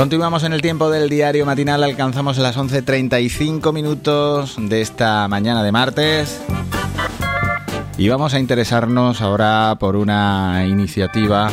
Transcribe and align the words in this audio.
Continuamos 0.00 0.44
en 0.44 0.54
el 0.54 0.62
tiempo 0.62 0.88
del 0.88 1.10
diario 1.10 1.44
matinal, 1.44 1.84
alcanzamos 1.84 2.38
las 2.38 2.56
11.35 2.56 3.70
minutos 3.70 4.56
de 4.58 4.80
esta 4.80 5.28
mañana 5.28 5.62
de 5.62 5.72
martes 5.72 6.40
y 7.98 8.08
vamos 8.08 8.32
a 8.32 8.38
interesarnos 8.38 9.20
ahora 9.20 9.76
por 9.78 9.96
una 9.96 10.64
iniciativa 10.66 11.50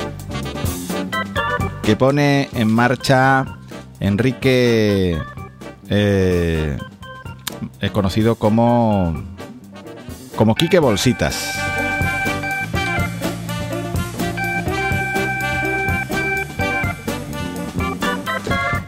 que 1.84 1.98
pone 1.98 2.48
en 2.54 2.71
marcha 2.71 3.57
Enrique, 4.00 5.21
eh, 5.89 6.77
conocido 7.91 8.36
como, 8.36 9.25
como 10.38 10.55
Quique 10.55 10.79
Bolsitas. 10.79 11.87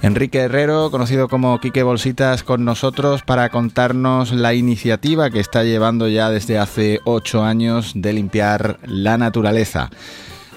Enrique 0.10 0.40
Herrero, 0.40 0.90
conocido 0.90 1.28
como 1.28 1.60
Quique 1.60 1.84
Bolsitas, 1.84 2.42
con 2.42 2.66
nosotros 2.66 3.22
para 3.22 3.50
contarnos 3.50 4.32
la 4.32 4.56
iniciativa 4.56 5.30
que 5.30 5.40
está 5.40 5.62
llevando 5.62 6.08
ya 6.08 6.32
desde 6.32 6.58
hace 6.58 7.00
ocho 7.06 7.44
años 7.44 7.94
de 7.94 8.14
limpiar 8.14 8.78
la 8.88 9.20
naturaleza. 9.20 9.92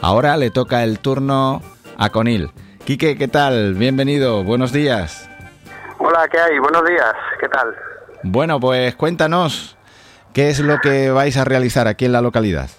Ahora 0.00 0.38
le 0.38 0.50
toca 0.50 0.84
el 0.84 1.00
turno 1.00 1.60
a 1.98 2.08
Conil. 2.08 2.50
Quique, 2.86 3.18
¿qué 3.18 3.28
tal? 3.28 3.74
Bienvenido, 3.74 4.42
buenos 4.42 4.72
días. 4.72 5.28
Hola, 5.98 6.26
¿qué 6.28 6.38
hay? 6.38 6.58
Buenos 6.58 6.86
días, 6.86 7.12
¿qué 7.38 7.48
tal? 7.50 7.76
Bueno, 8.22 8.58
pues 8.58 8.94
cuéntanos, 8.94 9.76
¿qué 10.32 10.48
es 10.48 10.60
lo 10.60 10.78
que 10.78 11.10
vais 11.10 11.36
a 11.36 11.44
realizar 11.44 11.88
aquí 11.88 12.06
en 12.06 12.12
la 12.12 12.22
localidad? 12.22 12.70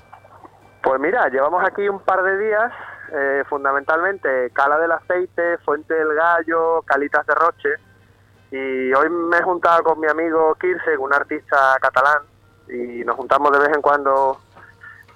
Pues 0.82 1.00
mira, 1.00 1.30
llevamos 1.30 1.64
aquí 1.64 1.88
un 1.88 2.00
par 2.00 2.24
de 2.24 2.36
días 2.40 2.72
eh, 3.14 3.44
fundamentalmente 3.48 4.50
Cala 4.52 4.80
del 4.80 4.92
Aceite, 4.92 5.60
Fuente 5.60 5.94
del 5.94 6.16
Gallo, 6.16 6.82
Calitas 6.82 7.26
de 7.28 7.36
Roche. 7.36 7.70
Y 8.50 8.94
hoy 8.94 9.10
me 9.10 9.38
he 9.38 9.42
juntado 9.44 9.84
con 9.84 10.00
mi 10.00 10.08
amigo 10.08 10.56
Kirse, 10.56 10.98
un 10.98 11.14
artista 11.14 11.78
catalán, 11.80 12.24
y 12.68 13.04
nos 13.04 13.16
juntamos 13.16 13.52
de 13.52 13.60
vez 13.60 13.76
en 13.76 13.82
cuando, 13.82 14.40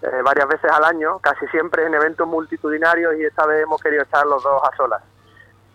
eh, 0.02 0.21
varias 0.23 0.47
veces 0.47 0.71
al 0.71 0.83
año, 0.83 1.19
casi 1.19 1.47
siempre 1.47 1.86
en 1.86 1.94
eventos 1.95 2.27
multitudinarios, 2.27 3.16
y 3.16 3.25
esta 3.25 3.45
vez 3.45 3.63
hemos 3.63 3.81
querido 3.81 4.03
estar 4.03 4.25
los 4.25 4.43
dos 4.43 4.61
a 4.64 4.75
solas. 4.75 5.02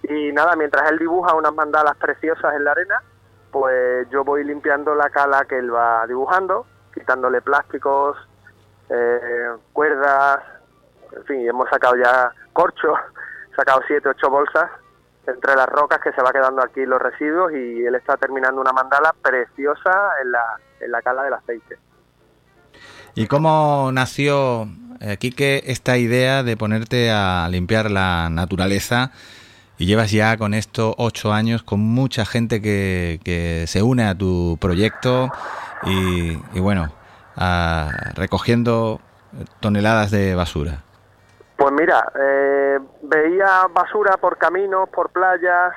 Y 0.05 0.33
nada, 0.33 0.55
mientras 0.57 0.91
él 0.91 0.99
dibuja 0.99 1.35
unas 1.35 1.55
mandalas 1.55 1.97
preciosas 1.97 2.55
en 2.55 2.65
la 2.65 2.73
arena, 2.73 3.03
pues 3.51 4.09
yo 4.11 4.25
voy 4.25 4.45
limpiando 4.45 4.95
la 4.95 5.11
cala 5.11 5.45
que 5.45 5.59
él 5.59 5.73
va 5.73 6.07
dibujando, 6.07 6.67
quitándole 6.95 7.43
plásticos, 7.43 8.17
eh, 8.89 9.51
cuerdas, 9.73 10.41
en 11.17 11.25
fin, 11.25 11.49
hemos 11.49 11.69
sacado 11.69 11.95
ya 11.97 12.33
corcho, 12.53 12.95
sacado 13.57 13.81
siete, 13.87 14.09
ocho 14.09 14.31
bolsas 14.31 14.71
entre 15.27 15.55
las 15.55 15.67
rocas 15.69 16.01
que 16.03 16.13
se 16.13 16.23
va 16.23 16.33
quedando 16.33 16.63
aquí 16.63 16.85
los 16.85 17.01
residuos 17.01 17.53
y 17.53 17.85
él 17.85 17.95
está 17.95 18.17
terminando 18.17 18.61
una 18.61 18.73
mandala 18.73 19.15
preciosa 19.23 19.93
en 20.21 20.33
la, 20.33 20.59
en 20.81 20.91
la 20.91 21.03
cala 21.03 21.23
del 21.23 21.35
aceite. 21.35 21.79
¿Y 23.15 23.27
cómo 23.27 23.91
nació, 23.93 24.67
eh, 25.01 25.19
Quique, 25.19 25.63
esta 25.67 25.97
idea 25.99 26.43
de 26.43 26.57
ponerte 26.57 27.11
a 27.11 27.47
limpiar 27.51 27.91
la 27.91 28.31
naturaleza? 28.31 29.13
Y 29.79 29.87
llevas 29.87 30.11
ya 30.11 30.37
con 30.37 30.55
esto 30.55 30.95
ocho 30.99 31.33
años 31.33 31.63
con 31.63 31.81
mucha 31.81 32.25
gente 32.25 32.61
que, 32.61 33.21
que 33.25 33.67
se 33.67 33.83
une 33.83 34.05
a 34.05 34.17
tu 34.17 34.57
proyecto 34.61 35.31
y 35.85 36.61
bueno, 36.61 36.93
recogiendo 38.15 39.01
toneladas 39.61 40.11
de 40.11 40.35
basura. 40.35 40.83
Pues 41.57 41.73
mira, 41.73 42.11
eh, 42.19 42.79
veía 43.03 43.67
basura 43.73 44.17
por 44.17 44.37
caminos, 44.39 44.89
por 44.89 45.11
playas, 45.11 45.75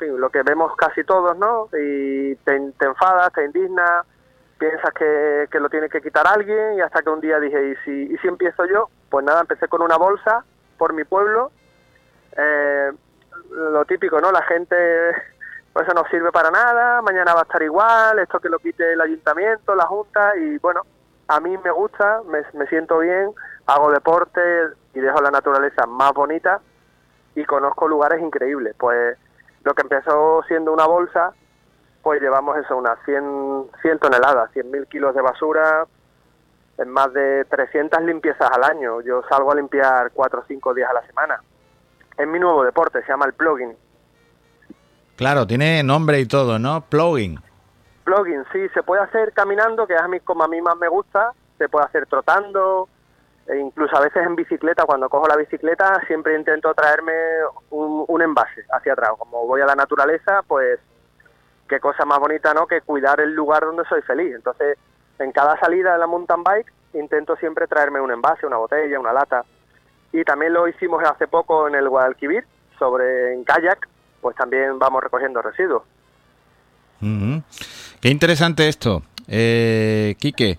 lo 0.00 0.30
que 0.30 0.42
vemos 0.42 0.74
casi 0.76 1.04
todos, 1.04 1.36
¿no? 1.36 1.68
Y 1.76 2.36
te, 2.36 2.54
enfadas, 2.54 3.32
te 3.32 3.44
indignas, 3.44 4.06
piensas 4.58 4.92
que, 4.94 5.48
lo 5.58 5.68
tiene 5.68 5.88
que 5.88 6.00
quitar 6.00 6.26
alguien 6.26 6.74
y 6.74 6.80
hasta 6.80 7.02
que 7.02 7.10
un 7.10 7.20
día 7.20 7.40
dije, 7.40 7.70
¿y 7.70 7.76
si, 7.84 8.14
¿y 8.14 8.18
si 8.18 8.28
empiezo 8.28 8.64
yo? 8.66 8.88
Pues 9.10 9.24
nada, 9.24 9.40
empecé 9.40 9.68
con 9.68 9.82
una 9.82 9.96
bolsa 9.96 10.44
por 10.76 10.92
mi 10.92 11.04
pueblo. 11.04 11.50
Eh, 12.36 12.92
lo 13.50 13.84
típico, 13.84 14.20
¿no? 14.20 14.30
La 14.30 14.42
gente, 14.42 14.76
pues 15.72 15.86
eso 15.86 15.94
no 15.94 16.08
sirve 16.10 16.30
para 16.30 16.50
nada, 16.50 17.02
mañana 17.02 17.34
va 17.34 17.40
a 17.40 17.44
estar 17.44 17.62
igual, 17.62 18.18
esto 18.20 18.38
que 18.40 18.48
lo 18.48 18.58
quite 18.58 18.92
el 18.92 19.00
ayuntamiento, 19.00 19.74
la 19.74 19.86
junta 19.86 20.36
y 20.36 20.58
bueno, 20.58 20.82
a 21.28 21.40
mí 21.40 21.56
me 21.58 21.70
gusta, 21.70 22.22
me, 22.26 22.66
siento 22.66 22.98
bien, 23.00 23.30
hago 23.66 23.90
deporte, 23.90 24.40
y 24.94 25.00
dejo 25.00 25.20
la 25.20 25.30
naturaleza 25.30 25.86
más 25.86 26.12
bonita 26.12 26.60
y 27.34 27.44
conozco 27.44 27.86
lugares 27.86 28.20
increíbles. 28.20 28.74
Pues 28.78 29.16
lo 29.62 29.74
que 29.74 29.82
empezó 29.82 30.42
siendo 30.48 30.72
una 30.72 30.86
bolsa, 30.86 31.32
pues 32.02 32.20
llevamos 32.20 32.56
eso, 32.56 32.76
unas 32.76 32.98
100, 33.04 33.70
100 33.82 33.98
toneladas, 33.98 34.50
100.000 34.52 34.88
kilos 34.88 35.14
de 35.14 35.20
basura, 35.20 35.86
en 36.78 36.88
más 36.88 37.12
de 37.12 37.44
300 37.44 38.02
limpiezas 38.02 38.50
al 38.50 38.64
año. 38.64 39.02
Yo 39.02 39.22
salgo 39.28 39.52
a 39.52 39.56
limpiar 39.56 40.10
4 40.12 40.40
o 40.40 40.44
5 40.48 40.74
días 40.74 40.90
a 40.90 40.94
la 40.94 41.06
semana. 41.06 41.42
Es 42.16 42.26
mi 42.26 42.38
nuevo 42.38 42.64
deporte, 42.64 43.02
se 43.02 43.08
llama 43.08 43.26
el 43.26 43.34
plugging. 43.34 43.76
Claro, 45.16 45.46
tiene 45.46 45.82
nombre 45.82 46.20
y 46.20 46.26
todo, 46.26 46.58
¿no? 46.58 46.80
Plugging. 46.80 47.38
Sí, 48.52 48.68
se 48.74 48.82
puede 48.82 49.02
hacer 49.02 49.32
caminando, 49.32 49.86
que 49.86 49.94
es 49.94 50.00
a 50.00 50.08
mí 50.08 50.20
como 50.20 50.44
a 50.44 50.48
mí 50.48 50.60
más 50.60 50.76
me 50.76 50.88
gusta, 50.88 51.32
se 51.58 51.68
puede 51.68 51.86
hacer 51.86 52.06
trotando, 52.06 52.88
e 53.46 53.56
incluso 53.58 53.96
a 53.96 54.00
veces 54.00 54.26
en 54.26 54.36
bicicleta, 54.36 54.84
cuando 54.84 55.08
cojo 55.08 55.26
la 55.26 55.36
bicicleta, 55.36 56.00
siempre 56.06 56.36
intento 56.36 56.72
traerme 56.74 57.12
un, 57.70 58.22
envase 58.22 58.64
hacia 58.70 58.92
atrás. 58.92 59.12
Como 59.18 59.46
voy 59.46 59.60
a 59.60 59.66
la 59.66 59.74
naturaleza, 59.74 60.42
pues 60.46 60.78
qué 61.68 61.80
cosa 61.80 62.04
más 62.04 62.18
bonita, 62.18 62.52
¿no? 62.52 62.66
Que 62.66 62.80
cuidar 62.80 63.20
el 63.20 63.34
lugar 63.34 63.62
donde 63.62 63.84
soy 63.88 64.02
feliz. 64.02 64.34
Entonces, 64.34 64.78
en 65.18 65.32
cada 65.32 65.58
salida 65.60 65.92
de 65.92 65.98
la 65.98 66.06
mountain 66.06 66.42
bike, 66.42 66.72
intento 66.94 67.36
siempre 67.36 67.66
traerme 67.66 68.00
un 68.00 68.10
envase, 68.10 68.46
una 68.46 68.56
botella, 68.56 69.00
una 69.00 69.12
lata. 69.12 69.44
Y 70.12 70.24
también 70.24 70.52
lo 70.52 70.68
hicimos 70.68 71.02
hace 71.04 71.26
poco 71.26 71.68
en 71.68 71.74
el 71.74 71.88
Guadalquivir, 71.88 72.44
sobre 72.78 73.34
en 73.34 73.44
kayak, 73.44 73.88
pues 74.20 74.36
también 74.36 74.78
vamos 74.78 75.02
recogiendo 75.02 75.42
residuos. 75.42 75.82
Qué 78.00 78.10
interesante 78.10 78.68
esto. 78.68 79.02
Eh, 79.26 80.14
Quique, 80.18 80.58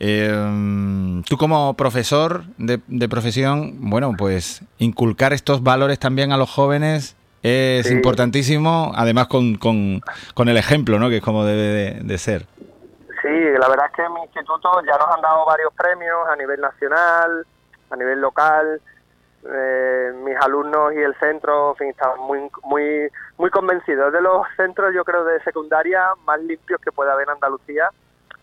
eh, 0.00 1.22
tú 1.28 1.36
como 1.36 1.74
profesor 1.74 2.44
de, 2.56 3.08
profesión, 3.08 3.90
bueno, 3.90 4.14
pues 4.16 4.62
inculcar 4.78 5.32
estos 5.32 5.62
valores 5.62 5.98
también 5.98 6.32
a 6.32 6.36
los 6.36 6.50
jóvenes 6.50 7.16
es 7.42 7.90
importantísimo, 7.90 8.92
además 8.94 9.28
con, 9.28 9.56
con, 9.56 10.02
el 10.48 10.56
ejemplo, 10.56 10.98
¿no? 10.98 11.08
Que 11.08 11.18
es 11.18 11.22
como 11.22 11.44
debe 11.44 12.00
de, 12.02 12.18
ser. 12.18 12.46
Sí, 13.22 13.28
la 13.28 13.68
verdad 13.68 13.86
es 13.86 13.92
que 13.96 14.02
en 14.02 14.12
mi 14.12 14.22
instituto 14.22 14.70
ya 14.86 14.96
nos 14.98 15.14
han 15.14 15.20
dado 15.20 15.44
varios 15.46 15.72
premios 15.74 16.28
a 16.30 16.36
nivel 16.36 16.60
nacional, 16.60 17.46
a 17.90 17.96
nivel 17.96 18.20
local. 18.20 18.80
Eh, 19.44 20.12
mis 20.24 20.36
alumnos 20.36 20.92
y 20.94 20.98
el 20.98 21.14
centro, 21.16 21.70
en 21.70 21.76
fin, 21.76 21.88
están 21.90 22.18
muy, 22.20 22.50
muy, 22.64 23.08
muy 23.36 23.50
convencidos 23.50 24.12
de 24.12 24.20
los 24.20 24.46
centros, 24.56 24.92
yo 24.94 25.04
creo, 25.04 25.24
de 25.24 25.40
secundaria 25.42 26.02
más 26.24 26.40
limpios 26.40 26.80
que 26.80 26.90
puede 26.90 27.12
haber 27.12 27.28
en 27.28 27.34
Andalucía 27.34 27.90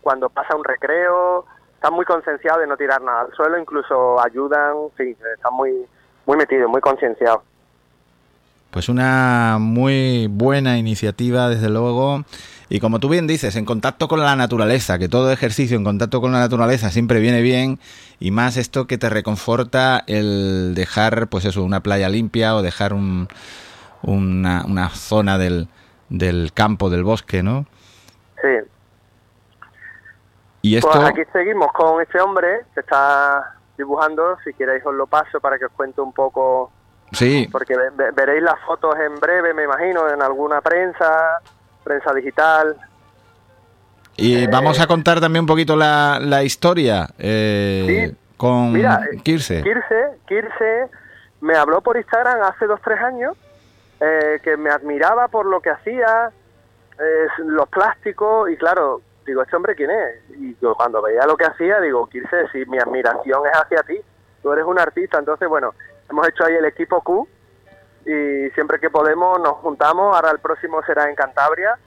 cuando 0.00 0.30
pasa 0.30 0.56
un 0.56 0.64
recreo, 0.64 1.44
están 1.74 1.92
muy 1.92 2.04
concienciados 2.04 2.60
de 2.60 2.66
no 2.66 2.76
tirar 2.76 3.02
nada 3.02 3.22
al 3.22 3.32
suelo, 3.32 3.58
incluso 3.58 4.20
ayudan, 4.24 4.74
sí, 4.96 5.16
están 5.34 5.52
muy, 5.52 5.86
muy 6.24 6.36
metidos, 6.36 6.70
muy 6.70 6.80
concienciados. 6.80 7.42
Pues 8.76 8.90
una 8.90 9.56
muy 9.58 10.26
buena 10.26 10.76
iniciativa, 10.76 11.48
desde 11.48 11.70
luego. 11.70 12.24
Y 12.68 12.78
como 12.78 13.00
tú 13.00 13.08
bien 13.08 13.26
dices, 13.26 13.56
en 13.56 13.64
contacto 13.64 14.06
con 14.06 14.20
la 14.20 14.36
naturaleza, 14.36 14.98
que 14.98 15.08
todo 15.08 15.32
ejercicio 15.32 15.78
en 15.78 15.82
contacto 15.82 16.20
con 16.20 16.30
la 16.32 16.40
naturaleza 16.40 16.90
siempre 16.90 17.20
viene 17.20 17.40
bien, 17.40 17.78
y 18.20 18.32
más 18.32 18.58
esto 18.58 18.86
que 18.86 18.98
te 18.98 19.08
reconforta 19.08 20.04
el 20.06 20.74
dejar, 20.74 21.28
pues 21.28 21.46
eso, 21.46 21.64
una 21.64 21.80
playa 21.80 22.10
limpia 22.10 22.54
o 22.54 22.60
dejar 22.60 22.92
un, 22.92 23.28
una, 24.02 24.66
una 24.66 24.90
zona 24.90 25.38
del, 25.38 25.68
del 26.10 26.52
campo, 26.52 26.90
del 26.90 27.02
bosque, 27.02 27.42
¿no? 27.42 27.64
Sí, 28.42 28.68
pues 30.82 30.96
aquí 30.96 31.22
seguimos 31.32 31.72
con 31.72 32.02
este 32.02 32.20
hombre 32.20 32.66
que 32.74 32.80
está 32.80 33.54
dibujando. 33.78 34.36
Si 34.44 34.52
queréis 34.52 34.84
os 34.84 34.94
lo 34.94 35.06
paso 35.06 35.40
para 35.40 35.58
que 35.58 35.64
os 35.64 35.72
cuente 35.72 36.02
un 36.02 36.12
poco. 36.12 36.72
Sí. 37.12 37.48
Porque 37.50 37.74
veréis 38.14 38.42
las 38.42 38.58
fotos 38.60 38.94
en 38.98 39.18
breve, 39.20 39.54
me 39.54 39.64
imagino, 39.64 40.08
en 40.10 40.20
alguna 40.22 40.60
prensa, 40.60 41.40
prensa 41.84 42.12
digital. 42.12 42.76
Y 44.16 44.44
eh, 44.44 44.48
vamos 44.50 44.80
a 44.80 44.86
contar 44.86 45.20
también 45.20 45.42
un 45.42 45.46
poquito 45.46 45.76
la, 45.76 46.18
la 46.20 46.42
historia 46.42 47.08
eh, 47.18 48.14
con 48.36 48.72
Mira, 48.72 49.00
eh, 49.12 49.18
Kirse. 49.22 49.62
Kirse. 49.62 50.18
Kirse 50.26 50.88
me 51.40 51.54
habló 51.54 51.80
por 51.80 51.96
Instagram 51.96 52.42
hace 52.42 52.66
dos, 52.66 52.80
tres 52.82 53.00
años, 53.00 53.36
que 53.98 54.56
me 54.58 54.70
admiraba 54.70 55.28
por 55.28 55.46
lo 55.46 55.60
que 55.60 55.70
hacía, 55.70 56.30
los 57.38 57.68
plásticos, 57.68 58.50
y 58.50 58.56
claro, 58.56 59.00
digo, 59.26 59.42
¿este 59.42 59.56
hombre 59.56 59.74
quién 59.74 59.90
es? 59.90 60.38
Y 60.38 60.56
yo 60.60 60.74
cuando 60.74 61.02
veía 61.02 61.26
lo 61.26 61.36
que 61.36 61.44
hacía, 61.44 61.80
digo, 61.80 62.06
Kirse, 62.08 62.48
si 62.52 62.64
mi 62.66 62.78
admiración 62.78 63.42
es 63.46 63.58
hacia 63.58 63.82
ti, 63.82 64.00
tú 64.42 64.52
eres 64.52 64.64
un 64.64 64.78
artista, 64.78 65.18
entonces 65.18 65.48
bueno, 65.48 65.74
hemos 66.10 66.28
hecho 66.28 66.44
ahí 66.44 66.54
el 66.54 66.64
equipo 66.64 67.02
Q 67.02 67.28
y 68.04 68.50
siempre 68.50 68.78
que 68.78 68.90
podemos 68.90 69.38
nos 69.40 69.54
juntamos. 69.58 70.14
Ahora 70.14 70.30
el 70.30 70.38
próximo 70.38 70.82
será 70.84 71.08
en 71.08 71.16
Cantabria, 71.16 71.78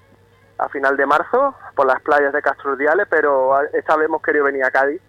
a 0.58 0.70
final 0.70 0.98
de 0.98 1.06
marzo, 1.06 1.56
por 1.76 1.88
las 1.88 2.02
playas 2.02 2.34
de 2.34 2.42
Castrurdiales, 2.42 3.08
pero 3.10 3.62
esta 3.74 3.96
vez 3.96 4.08
hemos 4.08 4.22
querido 4.22 4.46
venir 4.46 4.64
a 4.64 4.72
Cádiz, 4.72 5.02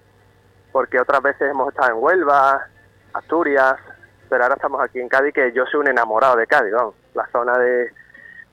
porque 0.72 1.00
otras 1.00 1.20
veces 1.22 1.50
hemos 1.50 1.68
estado 1.68 1.90
en 1.90 2.02
Huelva, 2.02 2.66
Asturias, 3.12 3.76
pero 4.28 4.44
ahora 4.44 4.54
estamos 4.54 4.80
aquí 4.80 5.00
en 5.00 5.08
Cádiz, 5.08 5.34
que 5.34 5.52
yo 5.52 5.66
soy 5.66 5.80
un 5.80 5.88
enamorado 5.88 6.36
de 6.36 6.46
Cádiz, 6.46 6.72
la 7.14 7.26
zona 7.32 7.58
de 7.58 7.92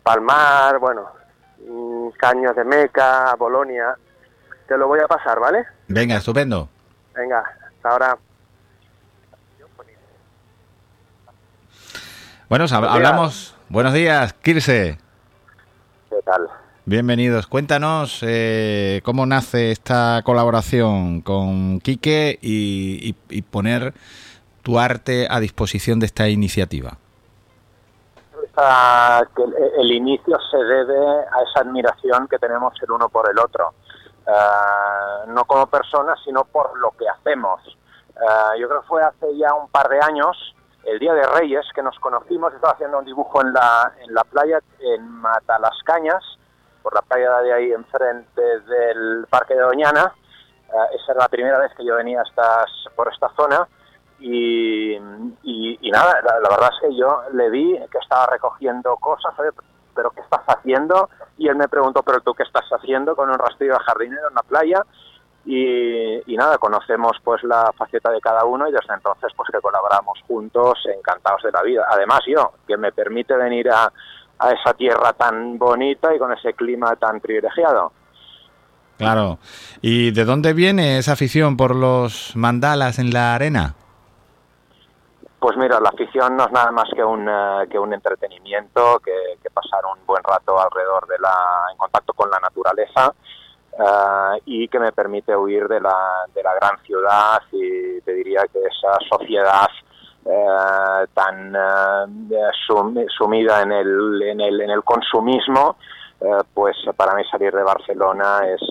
Palmar, 0.02 0.80
bueno, 0.80 1.12
mm, 1.60 2.10
Caños 2.18 2.56
de 2.56 2.64
Meca, 2.64 3.36
Bolonia. 3.36 3.96
Te 4.68 4.78
lo 4.78 4.88
voy 4.88 5.00
a 5.00 5.08
pasar, 5.08 5.40
¿vale? 5.40 5.66
Venga, 5.88 6.16
estupendo. 6.16 6.68
Venga, 7.14 7.40
hasta 7.40 7.90
ahora. 7.90 8.18
Bueno, 12.50 12.64
hablamos. 12.72 13.56
Buenos 13.68 13.92
días, 13.92 14.32
Kirse. 14.32 14.98
¿Qué 16.10 16.16
tal? 16.24 16.48
Bienvenidos. 16.86 17.46
Cuéntanos 17.46 18.24
eh, 18.26 19.02
cómo 19.04 19.26
nace 19.26 19.72
esta 19.72 20.22
colaboración 20.24 21.20
con 21.20 21.82
Quique 21.82 22.40
y, 22.42 23.12
poner 23.52 23.94
tu 24.64 24.80
arte 24.80 25.28
a 25.30 25.42
disposición 25.42 26.00
de 26.00 26.06
esta 26.06 26.30
iniciativa. 26.30 26.98
el, 29.78 29.92
inicio 29.92 30.38
se 30.50 30.58
debe 30.58 30.98
a 30.98 31.44
esa 31.44 31.60
admiración 31.68 32.30
que 32.30 32.40
tenemos 32.40 32.74
el 32.82 32.92
uno 32.92 33.10
por 33.10 33.30
el 33.30 33.38
otro, 33.40 33.74
uh, 34.26 35.30
no 35.30 35.44
como 35.44 35.68
personas, 35.68 36.18
sino 36.24 36.46
por 36.46 36.80
lo 36.80 36.92
que 36.92 37.10
hacemos. 37.10 37.60
Uh, 38.16 38.58
yo 38.58 38.70
creo 38.70 38.82
que 38.84 38.88
fue 38.88 39.04
hace 39.04 39.38
ya 39.38 39.54
un 39.54 39.68
par 39.68 39.90
de 39.90 40.00
años, 40.00 40.56
el 40.88 41.00
Día 41.00 41.14
de 41.14 41.24
Reyes, 41.24 41.66
que 41.76 41.84
nos 41.84 41.98
conocimos, 42.00 42.54
estaba 42.54 42.74
haciendo 42.74 43.00
un 43.00 43.06
dibujo 43.06 43.42
en 43.42 43.54
la, 43.54 43.94
en 44.00 44.14
la 44.14 44.24
playa 44.24 44.60
en 44.80 45.08
Matalascañas, 45.08 46.24
por 46.82 46.96
la 46.96 47.02
playa 47.02 47.40
de 47.42 47.54
ahí 47.54 47.72
enfrente 47.72 48.42
del 48.62 49.28
Parque 49.30 49.54
de 49.54 49.62
Doñana. 49.62 50.14
Eh, 50.70 50.96
esa 50.96 51.12
era 51.12 51.22
la 51.24 51.28
primera 51.28 51.60
vez 51.60 51.74
que 51.76 51.86
yo 51.86 51.96
venía 51.96 52.22
estas, 52.22 52.72
por 52.96 53.12
esta 53.12 53.30
zona 53.36 53.68
y, 54.20 54.96
y, 55.44 55.92
nada, 55.92 56.22
la, 56.22 56.50
verdad 56.50 56.70
es 56.74 56.90
que 56.90 56.96
yo 56.96 57.24
le 57.34 57.50
vi 57.50 57.78
que 57.92 57.98
estaba 58.00 58.26
recogiendo 58.28 58.96
cosas, 58.98 59.34
pero 59.94 60.12
¿qué 60.12 60.22
estás 60.22 60.42
haciendo? 60.48 61.10
Y 61.38 61.48
él 61.48 61.56
me 61.56 61.68
preguntó, 61.68 62.02
¿pero 62.04 62.22
tú 62.22 62.34
qué 62.34 62.44
estás 62.44 62.66
haciendo 62.72 63.16
con 63.16 63.30
un 63.30 63.38
rastrillo 63.38 63.74
de 63.74 63.80
jardinero 63.80 64.30
en 64.30 64.36
la 64.36 64.44
playa? 64.44 64.84
Y, 65.50 66.34
y, 66.34 66.36
nada, 66.36 66.58
conocemos 66.58 67.16
pues 67.24 67.42
la 67.44 67.72
faceta 67.78 68.12
de 68.12 68.20
cada 68.20 68.44
uno 68.44 68.68
y 68.68 68.72
desde 68.74 68.94
entonces 68.94 69.32
pues 69.34 69.50
que 69.50 69.62
colaboramos 69.62 70.20
juntos, 70.28 70.78
encantados 70.94 71.42
de 71.42 71.52
la 71.54 71.64
vida. 71.64 71.86
Además 71.90 72.20
yo, 72.28 72.52
que 72.68 72.76
me 72.76 72.92
permite 72.92 73.34
venir 73.38 73.70
a, 73.72 73.90
a 74.40 74.52
esa 74.52 74.74
tierra 74.74 75.14
tan 75.14 75.58
bonita 75.58 76.14
y 76.14 76.20
con 76.20 76.34
ese 76.34 76.54
clima 76.54 76.96
tan 76.98 77.22
privilegiado. 77.22 77.94
Claro. 78.98 79.38
¿Y 79.82 80.12
de 80.12 80.26
dónde 80.26 80.54
viene 80.54 80.98
esa 80.98 81.14
afición 81.14 81.56
por 81.56 81.76
los 81.76 82.36
mandalas 82.36 83.00
en 83.00 83.12
la 83.12 83.36
arena? 83.36 83.76
Pues 85.40 85.56
mira, 85.56 85.80
la 85.80 85.90
afición 85.90 86.36
no 86.36 86.46
es 86.46 86.52
nada 86.52 86.72
más 86.72 86.90
que 86.94 87.04
un, 87.04 87.28
eh, 87.30 87.68
que 87.70 87.78
un 87.78 87.94
entretenimiento, 87.94 89.00
que, 89.00 89.14
pasar 89.54 89.82
un 89.86 90.06
buen 90.06 90.24
rato 90.24 90.60
alrededor 90.60 91.08
de 91.08 91.18
la, 91.20 91.34
en 91.72 91.78
contacto 91.78 92.14
con 92.14 92.30
la 92.30 92.40
naturaleza 92.40 93.14
eh, 93.78 94.42
y 94.46 94.68
que 94.68 94.80
me 94.80 94.92
permite 94.92 95.36
huir 95.36 95.68
de 95.68 95.80
la, 95.80 96.26
de 96.34 96.44
la 96.44 96.54
gran 96.56 96.80
ciudad 96.84 97.42
y 97.52 98.02
te 98.02 98.14
diría 98.14 98.44
que 98.52 98.60
esa 98.60 98.98
sociedad 99.10 99.68
eh, 100.30 101.08
tan 101.14 101.56
eh, 101.56 102.52
sumida 103.18 103.62
en 103.62 103.72
el, 103.72 104.22
en 104.24 104.42
el, 104.42 104.60
en 104.60 104.70
el 104.72 104.84
consumismo, 104.84 105.78
eh, 106.20 106.40
pues 106.54 106.76
para 106.98 107.16
mí 107.16 107.24
salir 107.32 107.54
de 107.54 107.64
Barcelona 107.64 108.42
es, 108.46 108.62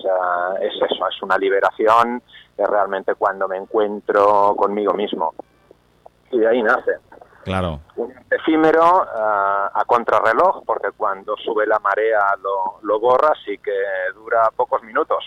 es 0.61 0.73
eso, 0.75 1.07
es 1.07 1.21
una 1.23 1.35
liberación, 1.37 2.21
es 2.55 2.67
realmente 2.67 3.15
cuando 3.15 3.47
me 3.47 3.57
encuentro 3.57 4.55
conmigo 4.55 4.93
mismo. 4.93 5.33
Y 6.31 6.37
de 6.37 6.47
ahí 6.47 6.61
nace. 6.61 6.91
Claro. 7.47 7.79
Un 7.95 8.13
efímero 8.29 8.83
a 8.83 9.83
contrarreloj, 9.87 10.65
porque 10.65 10.89
cuando 10.97 11.33
sube 11.37 11.65
la 11.65 11.79
marea 11.79 12.19
lo, 12.43 12.79
lo 12.81 12.99
borra, 12.99 13.31
así 13.31 13.57
que 13.59 13.71
dura 14.13 14.51
pocos 14.53 14.83
minutos. 14.83 15.23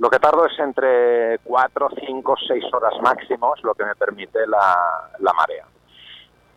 Lo 0.00 0.10
que 0.10 0.18
tardo 0.18 0.44
es 0.46 0.58
entre 0.58 1.38
4, 1.44 1.90
5, 2.04 2.34
6 2.48 2.64
horas 2.74 2.94
máximo, 3.00 3.54
lo 3.62 3.72
que 3.72 3.84
me 3.84 3.94
permite 3.94 4.40
la, 4.48 5.32
marea. 5.32 5.64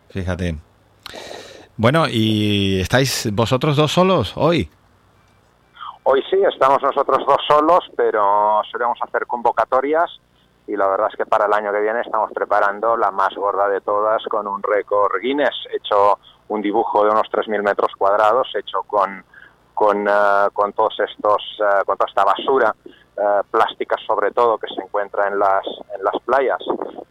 Fíjate. 0.08 0.56
Bueno, 1.76 2.06
¿y 2.08 2.80
estáis 2.80 3.32
vosotros 3.32 3.76
dos 3.76 3.92
solos 3.92 4.32
hoy? 4.36 4.68
Hoy 6.02 6.24
sí, 6.28 6.38
estamos 6.52 6.82
nosotros 6.82 7.24
dos 7.24 7.38
solos, 7.46 7.84
pero 7.96 8.62
solemos 8.72 8.98
hacer 9.00 9.28
convocatorias 9.28 10.10
y 10.66 10.76
la 10.76 10.88
verdad 10.88 11.08
es 11.10 11.16
que 11.16 11.26
para 11.26 11.46
el 11.46 11.52
año 11.52 11.72
que 11.72 11.80
viene 11.80 12.00
estamos 12.00 12.30
preparando 12.32 12.96
la 12.96 13.10
más 13.10 13.34
gorda 13.34 13.68
de 13.68 13.80
todas 13.80 14.22
con 14.24 14.46
un 14.48 14.62
récord 14.62 15.20
Guinness. 15.20 15.54
He 15.70 15.76
hecho 15.76 16.18
un 16.48 16.62
dibujo 16.62 17.04
de 17.04 17.10
unos 17.10 17.28
3.000 17.30 17.62
metros 17.62 17.92
cuadrados, 17.96 18.48
hecho 18.54 18.82
con, 18.82 19.24
con, 19.74 20.08
eh, 20.08 20.48
con 20.52 20.72
todos 20.72 20.98
estos, 21.00 21.42
uh, 21.60 21.84
con 21.84 21.96
toda 21.96 22.08
esta 22.08 22.24
basura 22.24 22.74
eh, 23.16 23.42
plásticas 23.50 24.00
sobre 24.06 24.30
todo 24.30 24.58
que 24.58 24.68
se 24.74 24.82
encuentra 24.82 25.28
en 25.28 25.38
las, 25.38 25.64
en 25.94 26.02
las 26.02 26.20
playas. 26.24 26.58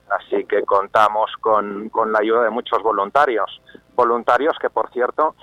Así 0.09 0.45
que 0.45 0.63
contamos 0.63 1.31
con, 1.41 1.89
con 1.89 2.11
la 2.11 2.19
ayuda 2.19 2.43
de 2.43 2.49
muchos 2.49 2.81
voluntarios. 2.83 3.61
Voluntarios 3.95 4.57
que, 4.59 4.69
por 4.69 4.89
cierto, 4.91 5.35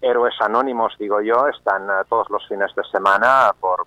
héroes 0.00 0.34
anónimos, 0.40 0.94
digo 0.98 1.20
yo, 1.20 1.48
están 1.48 1.86
todos 2.08 2.28
los 2.30 2.46
fines 2.46 2.74
de 2.74 2.84
semana 2.84 3.52
por, 3.58 3.86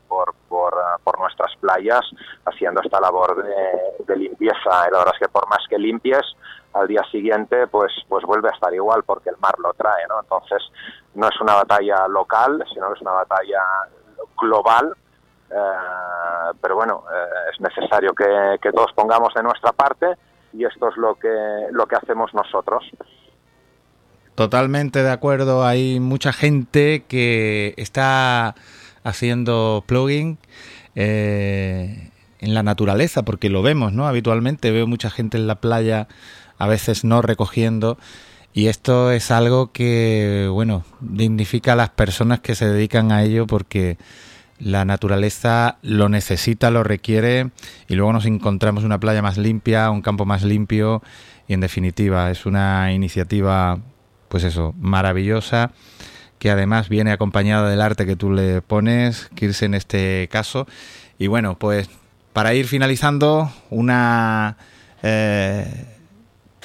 por, 1.03 1.19
nuestras 1.19 1.55
playas 1.57 2.01
haciendo 2.45 2.81
esta 2.81 2.99
labor 2.99 3.43
de, 3.43 4.05
de 4.05 4.15
limpieza. 4.15 4.87
Y 4.87 4.91
la 4.91 4.99
verdad 4.99 5.13
es 5.13 5.27
que 5.27 5.31
por 5.31 5.47
más 5.49 5.65
que 5.69 5.77
limpies, 5.77 6.25
al 6.73 6.87
día 6.87 7.03
siguiente 7.11 7.67
pues, 7.67 7.91
pues 8.07 8.23
vuelve 8.25 8.49
a 8.49 8.53
estar 8.53 8.73
igual 8.73 9.03
porque 9.03 9.29
el 9.29 9.37
mar 9.37 9.55
lo 9.59 9.73
trae. 9.73 10.05
¿no? 10.07 10.19
Entonces, 10.21 10.61
no 11.15 11.27
es 11.27 11.41
una 11.41 11.55
batalla 11.55 12.07
local, 12.07 12.63
sino 12.73 12.87
que 12.87 12.93
es 12.93 13.01
una 13.01 13.13
batalla 13.13 13.61
global 14.39 14.95
eh, 15.49 16.53
pero 16.61 16.75
bueno, 16.75 17.03
eh, 17.11 17.51
es 17.53 17.61
necesario 17.61 18.13
que, 18.13 18.71
todos 18.71 18.91
pongamos 18.93 19.33
de 19.33 19.43
nuestra 19.43 19.71
parte 19.71 20.07
y 20.53 20.65
esto 20.65 20.89
es 20.89 20.97
lo 20.97 21.15
que, 21.15 21.29
lo 21.71 21.85
que 21.85 21.95
hacemos 21.95 22.33
nosotros. 22.33 22.83
Totalmente 24.35 25.03
de 25.03 25.11
acuerdo. 25.11 25.65
Hay 25.65 25.99
mucha 25.99 26.31
gente 26.33 27.05
que 27.07 27.73
está 27.77 28.55
haciendo 29.03 29.83
plugin 29.87 30.37
eh, 30.99 32.09
en 32.39 32.53
la 32.55 32.63
naturaleza, 32.63 33.21
porque 33.21 33.51
lo 33.51 33.61
vemos, 33.61 33.93
¿no? 33.93 34.07
Habitualmente 34.07 34.71
veo 34.71 34.87
mucha 34.87 35.11
gente 35.11 35.37
en 35.37 35.45
la 35.45 35.61
playa, 35.61 36.07
a 36.57 36.65
veces 36.65 37.03
no 37.03 37.21
recogiendo. 37.21 37.99
Y 38.51 38.65
esto 38.65 39.11
es 39.11 39.29
algo 39.29 39.71
que, 39.71 40.49
bueno, 40.51 40.83
dignifica 40.99 41.73
a 41.73 41.75
las 41.75 41.91
personas 41.91 42.39
que 42.39 42.55
se 42.55 42.67
dedican 42.67 43.11
a 43.11 43.21
ello 43.21 43.45
porque 43.45 43.99
la 44.57 44.85
naturaleza 44.85 45.77
lo 45.83 46.09
necesita, 46.09 46.71
lo 46.71 46.83
requiere 46.83 47.51
y 47.87 47.93
luego 47.93 48.11
nos 48.11 48.25
encontramos 48.25 48.83
una 48.83 48.99
playa 48.99 49.21
más 49.21 49.37
limpia, 49.37 49.91
un 49.91 50.01
campo 50.01 50.25
más 50.25 50.41
limpio 50.41 51.03
y 51.47 51.53
en 51.53 51.59
definitiva 51.59 52.31
es 52.31 52.47
una 52.47 52.91
iniciativa 52.91 53.77
pues 54.29 54.43
eso, 54.43 54.73
maravillosa 54.79 55.71
que 56.39 56.51
además 56.51 56.89
viene 56.89 57.11
acompañada 57.11 57.69
del 57.69 57.81
arte 57.81 58.05
que 58.05 58.15
tú 58.15 58.31
le 58.31 58.61
pones, 58.61 59.29
Kirse 59.35 59.65
en 59.65 59.73
este 59.73 60.27
caso. 60.31 60.67
Y 61.17 61.27
bueno, 61.27 61.55
pues 61.55 61.89
para 62.33 62.53
ir 62.53 62.67
finalizando, 62.67 63.49
una 63.71 64.57
eh, 65.01 65.85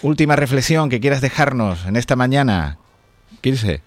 última 0.02 0.36
reflexión 0.36 0.90
que 0.90 1.00
quieras 1.00 1.20
dejarnos 1.20 1.86
en 1.86 1.96
esta 1.96 2.16
mañana, 2.16 2.76
Kirse. 3.40 3.82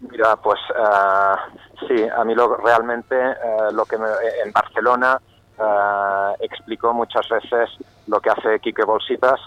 Mira, 0.00 0.34
pues 0.36 0.58
uh, 0.70 1.86
sí, 1.86 2.04
a 2.16 2.24
mí 2.24 2.34
lo, 2.34 2.56
realmente 2.56 3.14
uh, 3.16 3.72
lo 3.72 3.84
que 3.84 3.96
me, 3.98 4.06
en 4.44 4.50
Barcelona 4.50 5.20
uh, 5.58 6.34
explicó 6.40 6.92
muchas 6.92 7.28
veces 7.28 7.70
lo 8.08 8.20
que 8.20 8.30
hace 8.30 8.58
Quique 8.58 8.84
Bolsitas, 8.84 9.40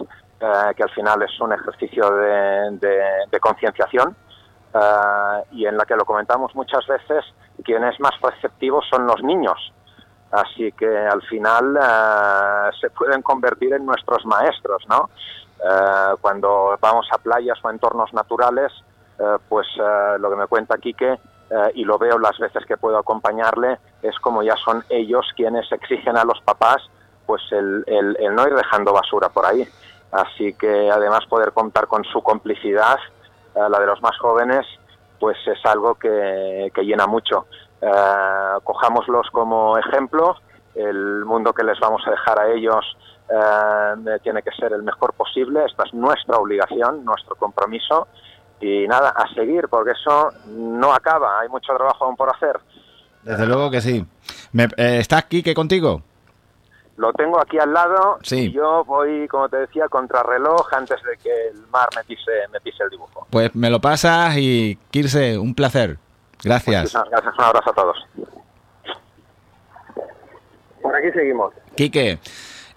que 0.75 0.84
al 0.84 0.89
final 0.91 1.22
es 1.24 1.39
un 1.39 1.53
ejercicio 1.53 2.10
de, 2.12 2.77
de, 2.79 3.00
de 3.32 3.39
concienciación 3.39 4.15
y 5.51 5.65
en 5.65 5.77
la 5.77 5.86
que 5.86 5.96
lo 5.96 6.05
comentamos 6.05 6.53
muchas 6.55 6.86
veces, 6.88 7.24
quien 7.63 7.84
es 7.86 8.00
más 8.00 8.12
receptivo 8.22 8.82
son 8.82 9.08
los 9.08 9.24
niños. 9.24 9.74
Así 10.32 10.72
que 10.74 10.98
al 10.98 11.22
final 11.24 11.79
se 12.82 12.89
pueden 12.89 13.22
convertir 13.22 13.74
en 13.74 13.86
nuestros 13.86 14.25
maestros, 14.25 14.84
¿no? 14.89 15.10
cuando 16.20 16.77
vamos 16.82 17.08
a 17.12 17.17
playas 17.17 17.58
o 17.63 17.70
entornos 17.70 18.13
naturales, 18.13 18.72
pues 19.48 19.65
lo 20.20 20.29
que 20.29 20.36
me 20.36 20.48
cuenta 20.48 20.77
Quique, 20.77 21.17
eh, 21.50 21.72
y 21.75 21.84
lo 21.84 22.00
veo 22.00 22.17
las 22.17 22.38
veces 22.39 22.65
que 22.65 22.75
puedo 22.75 22.98
acompañarle, 22.98 23.77
es 24.01 24.17
como 24.20 24.41
ya 24.41 24.55
son 24.58 24.84
ellos 24.89 25.25
quienes 25.36 25.72
exigen 25.72 26.17
a 26.17 26.24
los 26.24 26.41
papás 26.41 26.82
pues 27.27 27.41
el, 27.51 27.84
el, 27.88 28.36
no 28.36 28.48
ir 28.48 28.55
dejando 28.55 28.94
basura 28.94 29.29
por 29.29 29.46
ahí. 29.46 29.67
Así 30.12 30.53
que 30.53 30.89
además 30.91 31.25
poder 31.27 31.51
contar 31.53 31.88
con 31.88 32.03
su 32.03 32.22
complicidad 32.22 32.98
la 33.56 33.80
de 33.80 33.86
los 33.86 34.02
más 34.02 34.18
jóvenes, 34.20 34.66
pues 35.20 35.38
es 35.48 35.66
algo 35.66 35.96
que, 35.96 36.72
que 36.74 36.82
llena 36.84 37.08
mucho. 37.08 37.46
cojámoslos 38.64 39.30
como 39.32 39.78
ejemplo, 39.78 40.36
el 40.76 41.24
mundo 41.26 41.54
que 41.54 41.64
les 41.64 41.80
vamos 41.80 42.02
a 42.06 42.12
dejar 42.12 42.40
a 42.40 42.52
ellos 42.52 42.86
tiene 44.22 44.42
que 44.44 44.52
ser 44.52 44.74
el 44.74 44.84
mejor 44.84 45.14
posible, 45.14 45.66
esta 45.66 45.84
es 45.84 45.94
nuestra 45.94 46.38
obligación, 46.38 47.04
nuestro 47.06 47.36
compromiso 47.36 48.08
y 48.60 48.88
nada, 48.88 49.10
a 49.10 49.28
seguir, 49.34 49.68
porque 49.70 49.92
eso 49.92 50.32
no 50.48 50.94
acaba, 50.94 51.40
hay 51.40 51.50
mucho 51.50 51.74
trabajo 51.76 52.06
aún 52.06 52.16
por 52.16 52.34
hacer. 52.34 52.60
Desde 53.24 53.46
luego 53.46 53.72
que 53.72 53.82
sí. 53.82 54.06
Me, 54.54 54.66
eh, 54.78 55.00
¿Está 55.00 55.24
Quique 55.24 55.54
contigo? 55.54 56.02
Lo 56.98 57.12
tengo 57.12 57.42
aquí 57.42 57.60
al 57.60 57.74
lado 57.74 58.20
sí. 58.24 58.46
y 58.46 58.52
yo 58.54 58.86
voy, 58.86 59.28
como 59.28 59.50
te 59.50 59.58
decía, 59.58 59.86
reloj 60.24 60.74
antes 60.74 61.02
de 61.04 61.18
que 61.18 61.48
el 61.50 61.68
mar 61.68 61.90
me 61.96 62.04
pise, 62.06 62.32
me 62.54 62.62
pise 62.62 62.84
el 62.84 62.90
dibujo. 62.90 63.28
Pues 63.30 63.54
me 63.54 63.70
lo 63.70 63.82
pasas 63.82 64.38
y, 64.38 64.78
Kirse, 64.92 65.38
un 65.38 65.54
placer. 65.54 65.98
Gracias. 66.44 66.94
gracias, 66.94 67.34
un 67.38 67.44
abrazo 67.44 67.70
a 67.70 67.74
todos. 67.74 67.98
Por 70.82 70.96
aquí 70.96 71.12
seguimos. 71.12 71.54
Quique, 71.75 72.20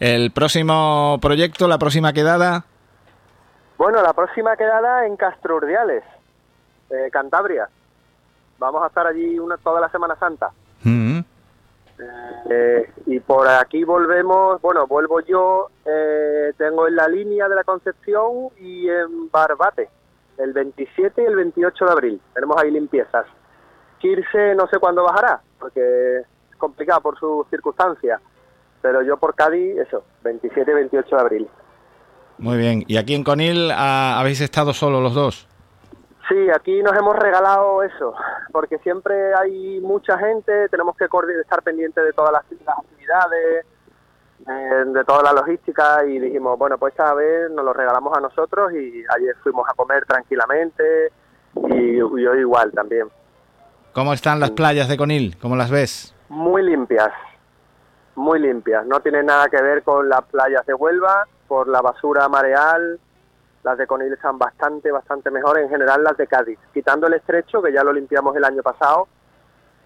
el 0.00 0.32
próximo 0.32 1.18
proyecto, 1.20 1.68
la 1.68 1.78
próxima 1.78 2.12
quedada. 2.12 2.64
Bueno, 3.76 4.02
la 4.02 4.12
próxima 4.12 4.56
quedada 4.56 5.06
en 5.06 5.16
Castro 5.16 5.56
Urdiales, 5.56 6.02
eh, 6.90 7.08
Cantabria. 7.12 7.68
Vamos 8.58 8.82
a 8.82 8.88
estar 8.88 9.06
allí 9.06 9.38
una, 9.38 9.56
toda 9.58 9.80
la 9.80 9.88
Semana 9.90 10.16
Santa. 10.16 10.50
Mm. 10.82 11.18
Eh, 11.18 12.37
y 13.06 13.20
por 13.20 13.46
aquí 13.48 13.84
volvemos, 13.84 14.60
bueno, 14.62 14.86
vuelvo 14.86 15.20
yo, 15.20 15.68
eh, 15.84 16.52
tengo 16.56 16.88
en 16.88 16.96
la 16.96 17.08
línea 17.08 17.48
de 17.48 17.54
la 17.54 17.64
Concepción 17.64 18.48
y 18.58 18.88
en 18.88 19.30
Barbate, 19.30 19.88
el 20.38 20.52
27 20.52 21.22
y 21.22 21.26
el 21.26 21.36
28 21.36 21.84
de 21.84 21.90
abril. 21.90 22.20
Tenemos 22.34 22.56
ahí 22.56 22.70
limpiezas. 22.70 23.26
Kirse 23.98 24.54
no 24.54 24.66
sé 24.68 24.78
cuándo 24.78 25.02
bajará, 25.02 25.40
porque 25.58 26.18
es 26.20 26.56
complicado 26.56 27.00
por 27.00 27.18
sus 27.18 27.48
circunstancias, 27.48 28.20
pero 28.80 29.02
yo 29.02 29.16
por 29.16 29.34
Cádiz, 29.34 29.76
eso, 29.78 30.04
27 30.22 30.70
y 30.70 30.74
28 30.74 31.16
de 31.16 31.20
abril. 31.20 31.48
Muy 32.38 32.56
bien. 32.56 32.84
¿Y 32.86 32.96
aquí 32.96 33.14
en 33.14 33.24
Conil 33.24 33.70
ah, 33.72 34.18
habéis 34.20 34.40
estado 34.40 34.72
solo 34.72 35.00
los 35.00 35.14
dos? 35.14 35.47
Sí, 36.28 36.50
aquí 36.54 36.82
nos 36.82 36.94
hemos 36.96 37.16
regalado 37.16 37.82
eso, 37.82 38.14
porque 38.52 38.78
siempre 38.78 39.34
hay 39.34 39.80
mucha 39.80 40.18
gente, 40.18 40.68
tenemos 40.68 40.94
que 40.96 41.06
estar 41.40 41.62
pendientes 41.62 42.04
de 42.04 42.12
todas 42.12 42.32
las, 42.32 42.42
actividades, 42.42 43.64
de 44.46 45.04
toda 45.04 45.22
la 45.22 45.32
logística 45.32 46.04
y 46.04 46.18
dijimos, 46.18 46.58
bueno, 46.58 46.76
pues 46.76 46.92
esta 46.92 47.14
vez 47.14 47.50
nos 47.50 47.64
lo 47.64 47.72
regalamos 47.72 48.16
a 48.16 48.20
nosotros 48.20 48.72
y 48.72 49.04
ayer 49.16 49.36
fuimos 49.42 49.66
a 49.70 49.74
comer 49.74 50.04
tranquilamente 50.04 51.12
y 51.54 51.96
yo 51.96 52.34
igual 52.34 52.72
también. 52.72 53.08
¿Cómo 53.92 54.12
están 54.12 54.38
las 54.38 54.50
playas 54.50 54.88
de 54.88 54.96
Conil? 54.96 55.38
¿Cómo 55.40 55.56
las 55.56 55.70
ves? 55.70 56.14
Muy 56.28 56.62
limpias, 56.62 57.10
muy 58.14 58.38
limpias. 58.38 58.86
No 58.86 59.00
tiene 59.00 59.22
nada 59.22 59.48
que 59.48 59.60
ver 59.62 59.82
con 59.82 60.08
las 60.08 60.22
playas 60.24 60.64
de 60.66 60.74
Huelva, 60.74 61.26
por 61.46 61.68
la 61.68 61.80
basura 61.80 62.28
mareal, 62.28 63.00
las 63.62 63.78
de 63.78 63.86
Conil 63.86 64.12
están 64.12 64.38
bastante, 64.38 64.90
bastante 64.90 65.30
mejor, 65.30 65.58
en 65.58 65.68
general 65.68 66.02
las 66.02 66.16
de 66.16 66.26
Cádiz, 66.26 66.58
quitando 66.72 67.06
el 67.06 67.14
estrecho, 67.14 67.62
que 67.62 67.72
ya 67.72 67.82
lo 67.82 67.92
limpiamos 67.92 68.36
el 68.36 68.44
año 68.44 68.62
pasado, 68.62 69.08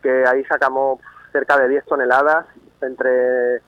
que 0.02 0.25
ahí 0.26 0.45
sacamos 0.45 1.00
cerca 1.33 1.57
de 1.59 1.69
10 1.69 1.85
toneladas 1.87 2.47
entre 2.81 3.62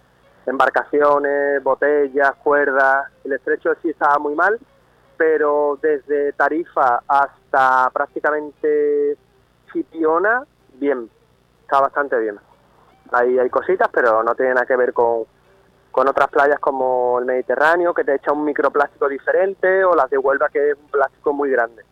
embarcaciones, 0.47 1.63
botellas, 1.63 2.35
cuerdas, 2.37 3.09
el 3.25 3.33
estrecho 3.33 3.75
sí 3.83 3.91
estaba 3.91 4.19
muy 4.19 4.35
mal, 4.35 4.59
pero 5.17 5.79
desde 5.81 6.33
Tarifa 6.33 7.03
hasta 7.07 7.91
prácticamente 7.91 9.17
Chipiona, 9.73 10.45
bien, 10.75 11.09
está 11.63 11.81
bastante 11.81 12.19
bien. 12.19 12.39
Ahí 13.13 13.39
hay 13.39 13.49
cositas, 13.49 13.89
pero 13.93 14.23
no 14.23 14.35
tiene 14.35 14.55
nada 14.55 14.67
que 14.67 14.77
ver 14.77 14.93
con, 14.93 15.25
con 15.95 16.09
otras 16.09 16.29
playas 16.29 16.59
como 16.59 17.21
el 17.21 17.25
Mediterráneo, 17.25 17.95
que 17.95 18.03
te 18.03 18.17
echa 18.17 18.33
un 18.33 18.45
microplástico 18.45 19.09
diferente, 19.09 19.85
o 19.85 19.95
las 19.95 20.11
de 20.11 20.19
Huelva, 20.19 20.49
que 20.53 20.71
es 20.71 20.77
un 20.77 20.89
plástico 20.91 21.33
muy 21.33 21.51
grande. 21.51 21.85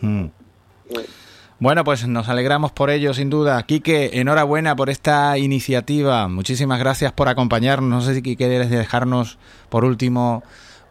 Hmm. 0.00 0.26
Bueno, 1.60 1.84
pues 1.84 2.08
nos 2.08 2.28
alegramos 2.28 2.72
por 2.72 2.90
ello, 2.90 3.14
sin 3.14 3.30
duda. 3.30 3.62
Quique, 3.62 4.18
enhorabuena 4.20 4.74
por 4.74 4.90
esta 4.90 5.38
iniciativa. 5.38 6.26
Muchísimas 6.26 6.80
gracias 6.80 7.12
por 7.12 7.28
acompañarnos. 7.28 7.88
No 7.88 8.00
sé 8.00 8.14
si 8.14 8.36
quieres 8.36 8.68
dejarnos, 8.68 9.38
por 9.68 9.84
último, 9.84 10.42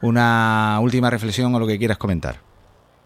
una 0.02 0.80
última 0.82 1.10
reflexión 1.10 1.54
o 1.56 1.60
lo 1.60 1.68
que 1.68 1.78
quieras 1.78 1.98
comentar. 1.98 2.36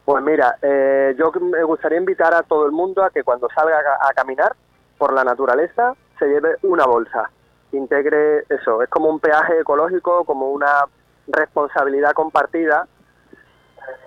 Pues 0.05 0.23
mira, 0.23 0.57
eh, 0.61 1.15
yo 1.17 1.31
me 1.41 1.63
gustaría 1.63 1.97
invitar 1.97 2.35
a 2.35 2.43
todo 2.43 2.67
el 2.67 2.71
mundo 2.71 3.03
a 3.03 3.09
que 3.09 3.23
cuando 3.23 3.47
salga 3.49 3.79
a 3.99 4.13
caminar 4.13 4.55
por 4.99 5.11
la 5.11 5.23
naturaleza 5.23 5.95
se 6.19 6.27
lleve 6.27 6.49
una 6.61 6.85
bolsa 6.85 7.31
integre 7.71 8.45
eso, 8.49 8.81
es 8.81 8.89
como 8.89 9.09
un 9.09 9.19
peaje 9.19 9.59
ecológico, 9.59 10.23
como 10.25 10.51
una 10.51 10.85
responsabilidad 11.27 12.11
compartida 12.13 12.87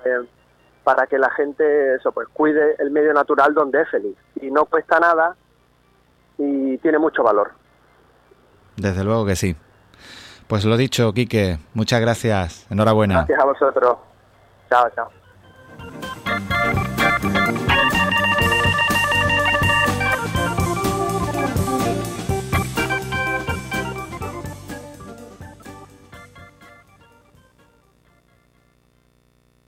eh, 0.04 0.26
para 0.85 1.07
que 1.07 1.19
la 1.19 1.31
gente 1.31 1.95
eso 1.95 2.12
pues 2.12 2.28
cuide 2.33 2.75
el 2.78 2.90
medio 2.90 3.12
natural 3.12 3.54
donde 3.54 3.83
es 3.83 3.88
feliz 3.88 4.16
y 4.40 4.50
no 4.50 4.64
cuesta 4.66 4.99
nada 4.99 5.37
y 6.38 6.78
tiene 6.78 6.99
mucho 6.99 7.23
valor. 7.23 7.52
Desde 8.76 9.04
luego 9.04 9.25
que 9.25 9.37
sí. 9.37 9.54
Pues 10.49 10.64
lo 10.64 10.76
dicho, 10.76 11.12
Quique, 11.12 11.59
muchas 11.73 12.00
gracias. 12.00 12.66
Enhorabuena. 12.71 13.25
Gracias 13.26 13.40
a 13.40 13.45
vosotros. 13.45 13.97
Chao, 14.69 14.90
chao. 14.95 15.22